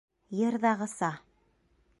Йырҙағыса. 0.37 1.13